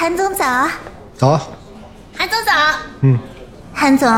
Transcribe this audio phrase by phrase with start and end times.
[0.00, 0.68] 韩总早，
[1.16, 1.40] 早，
[2.16, 2.52] 韩总早。
[3.00, 3.18] 嗯，
[3.74, 4.08] 韩总，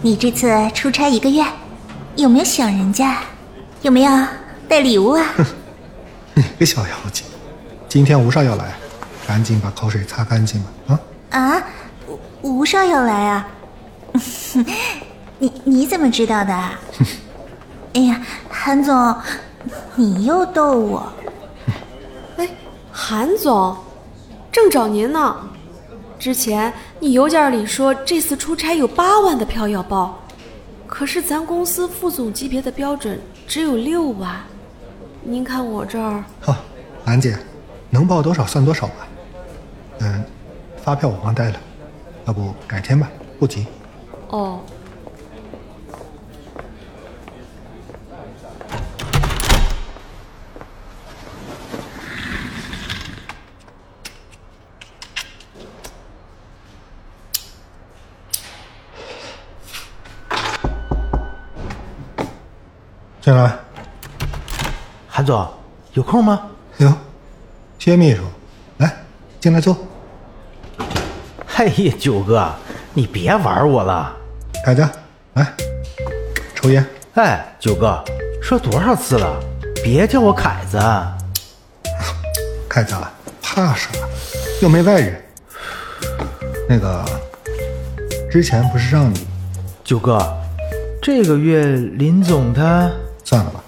[0.00, 1.44] 你这次出差一个月，
[2.16, 3.18] 有没有想人家？
[3.82, 4.26] 有没有
[4.66, 5.22] 带礼物啊？
[6.32, 7.26] 你个 小妖精，
[7.90, 8.72] 今天吴少要来，
[9.28, 10.98] 赶紧把口水擦干净吧。
[11.28, 11.62] 啊，啊，
[12.42, 13.48] 吴吴少要来啊？
[15.38, 16.54] 你你怎么知道的？
[17.92, 19.14] 哎呀，韩总，
[19.94, 21.12] 你又逗我。
[22.38, 22.48] 哎，
[22.90, 23.76] 韩总，
[24.56, 25.36] 正找您呢。
[26.18, 30.18] 之前你邮件里说这次出差有八万的票要报，
[30.86, 34.34] 可是咱公司副总级别的标准只有六万。
[35.22, 36.56] 您看我这儿，好，
[37.04, 37.36] 兰姐，
[37.90, 39.06] 能报多少算多少吧。
[40.00, 40.24] 嗯，
[40.82, 41.60] 发票我忘带了，
[42.24, 43.66] 要不改天吧，不急。
[44.30, 44.60] 哦，
[63.26, 63.52] 进来。
[65.08, 65.44] 韩总，
[65.94, 66.42] 有空吗？
[66.76, 66.94] 哟，
[67.76, 68.22] 薛秘书，
[68.76, 68.96] 来，
[69.40, 69.76] 进来坐。
[71.56, 72.48] 哎呀，九哥，
[72.94, 74.16] 你别玩我了。
[74.64, 74.88] 凯子，
[75.32, 75.52] 来，
[76.54, 76.86] 抽烟。
[77.14, 78.00] 哎，九哥，
[78.40, 79.42] 说多少次了，
[79.82, 80.78] 别叫我凯子。
[82.68, 82.94] 凯子，
[83.42, 83.90] 怕啥？
[84.62, 85.20] 又没外人。
[86.68, 87.04] 那个，
[88.30, 89.26] 之前不是让你
[89.82, 90.16] 九哥，
[91.02, 92.88] 这个月林总他……
[93.36, 93.62] 算了吧。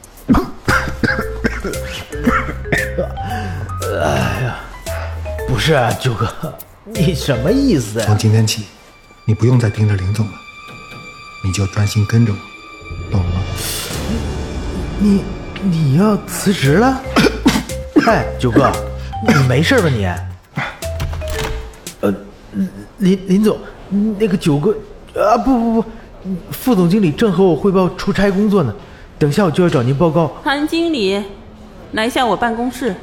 [4.00, 4.60] 哎呀
[5.46, 6.26] 不是啊，九哥，
[6.94, 8.16] 你什么意思从？
[8.16, 8.64] 今天起，
[9.26, 10.32] 你不用再盯着林总了，
[11.44, 12.38] 你就专心跟着我，
[13.12, 13.42] 懂了吗？
[14.98, 15.22] 你
[15.62, 17.02] 你要辞职了？
[18.06, 18.72] 哎，九哥，
[19.26, 20.06] 你没事吧你？
[22.00, 22.14] 呃，
[22.98, 23.58] 林林总，
[24.18, 24.74] 那个九哥
[25.14, 25.88] 啊，不不不，
[26.52, 28.74] 副总经理正和我汇报出差工作呢，
[29.18, 30.28] 等下我就要找您报告。
[30.44, 31.22] 韩经理，
[31.92, 32.94] 来一下我办公室。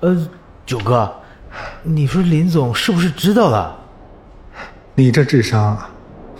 [0.00, 0.28] 呃，
[0.64, 1.12] 九哥，
[1.82, 3.76] 你说林总是不是知道了？
[4.94, 5.90] 你这智商啊，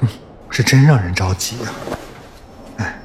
[0.01, 0.09] 哼，
[0.51, 1.71] 是真让人着急啊！
[2.79, 3.01] 哎，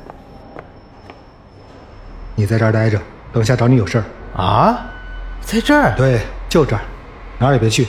[2.36, 3.02] 你在这儿待着，
[3.32, 4.04] 等下找你有事儿。
[4.42, 4.86] 啊，
[5.42, 5.96] 在这儿？
[5.96, 6.82] 对，就这儿，
[7.40, 7.88] 哪儿也别去。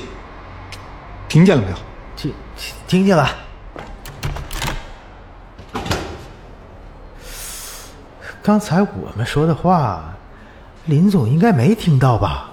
[1.28, 1.76] 听见了没有？
[2.16, 3.28] 听听听见了。
[8.48, 10.16] 刚才我们说的话，
[10.86, 12.50] 林总应该没听到吧？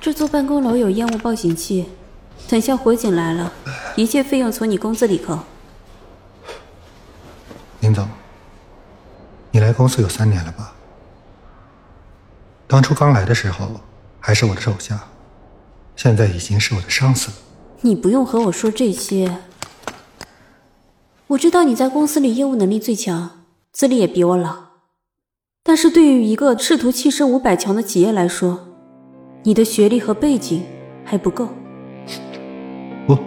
[0.00, 1.90] 这座办公楼有烟雾报警器，
[2.48, 3.52] 等下火警来了，
[3.94, 5.38] 一切费用从你工资里扣。
[7.80, 8.06] 林总，
[9.60, 10.72] 你来公司有三年了吧？
[12.66, 13.78] 当初刚来的时候
[14.18, 14.98] 还是我的手下，
[15.94, 17.36] 现在已经是我的上司了。
[17.82, 19.36] 你不用和我说这些，
[21.26, 24.56] 我知道你在公司里业务能力最强，资历也比我老。
[25.62, 28.66] 但是对于一个试图跻身五百强的企业来说，
[29.42, 30.64] 你的学历和背景
[31.04, 31.50] 还不够。
[33.06, 33.18] 不，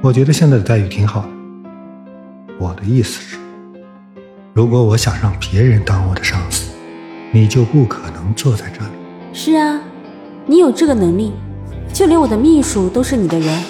[0.00, 1.28] 我觉得现在的待遇挺好的。
[2.60, 3.36] 我的意思是，
[4.54, 6.72] 如果我想让别人当我的上司，
[7.32, 8.92] 你就不可能坐在这里。
[9.32, 9.80] 是啊，
[10.44, 11.32] 你有这个能力，
[11.90, 13.64] 就连我的秘书都是你的人，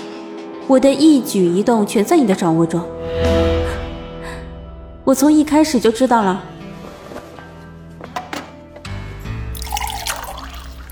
[0.67, 2.85] 我的一举一动全在你的掌握中。
[5.05, 6.43] 我从一开始就知道了。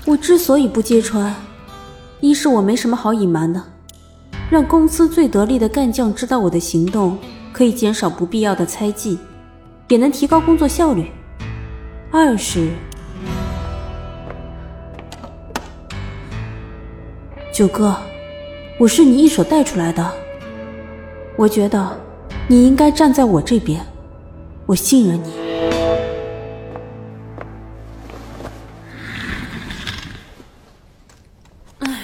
[0.05, 1.35] 我之所以不揭穿，
[2.21, 3.61] 一是我没什么好隐瞒的，
[4.49, 7.17] 让公司最得力的干将知道我的行动，
[7.51, 9.17] 可以减少不必要的猜忌，
[9.91, 11.03] 也能提高工作效率；
[12.13, 12.69] 二是。
[17.53, 17.97] 九哥，
[18.79, 20.09] 我是你一手带出来的，
[21.35, 21.99] 我觉得
[22.47, 23.85] 你应该站在我这边，
[24.65, 25.33] 我信任你。
[31.79, 31.99] 哎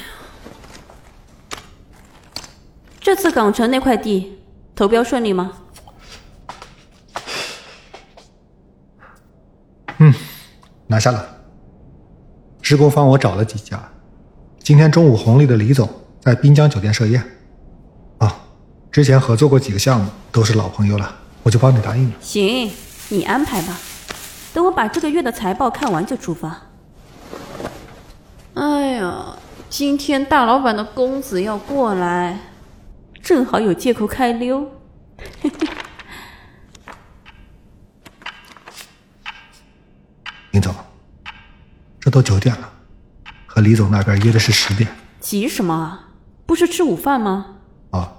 [3.00, 4.40] 这次港城那块地
[4.76, 5.54] 投标顺利吗？
[10.98, 11.24] 拿下了。
[12.64, 13.80] 施工方我找了几家，
[14.58, 15.88] 今天中午红利的李总
[16.20, 17.24] 在滨江酒店设宴。
[18.18, 18.36] 啊，
[18.92, 22.16] 之前合作过几个项目，都是老朋友了，我就帮你答应了。
[22.20, 22.72] 行，
[23.10, 23.78] 你安排吧。
[24.56, 26.64] 等我把这个月的财报看完就出发。
[28.56, 29.38] 哎呀
[29.70, 32.40] 今天大老板的公子要过来，
[33.22, 34.68] 正好有借口开溜。
[40.52, 40.87] 林总，这
[42.18, 42.68] 都九点了，
[43.46, 44.90] 和李总那边约的是十点。
[45.20, 46.10] 急什么啊？
[46.48, 47.58] 不是吃午饭吗？
[47.92, 48.12] 啊，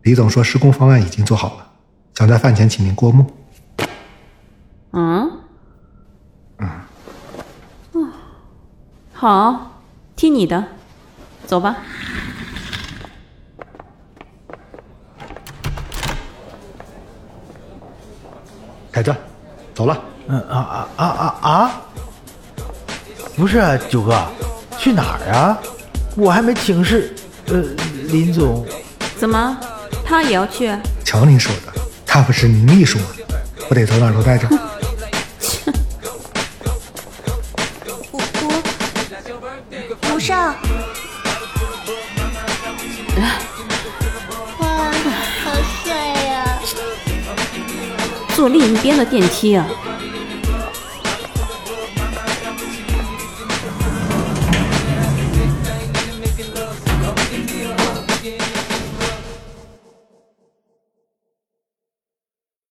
[0.00, 1.72] 李总说施工方案已经做好了，
[2.14, 3.30] 想在饭前请您过目。
[4.92, 5.30] 嗯？
[6.56, 8.10] 嗯。
[9.12, 9.82] 好，
[10.16, 10.64] 听你的，
[11.46, 11.76] 走吧。
[18.90, 19.14] 凯子，
[19.74, 20.02] 走了。
[20.28, 21.82] 嗯啊啊啊啊啊！
[23.36, 24.24] 不是啊，九哥，
[24.78, 25.58] 去哪儿啊？
[26.16, 27.14] 我还没请示，
[27.46, 27.62] 呃，
[28.08, 28.64] 林总。
[29.16, 29.58] 怎么，
[30.04, 30.70] 他也要去？
[31.04, 31.72] 瞧您说的，
[32.06, 33.06] 他不是您秘书吗？
[33.68, 34.46] 不得走哪儿都带着。
[38.12, 38.20] 吴吴
[40.14, 40.36] 吴少，
[44.58, 44.92] 哇，
[45.42, 45.50] 好
[45.82, 46.58] 帅呀！
[48.36, 49.66] 坐另一边的电梯啊。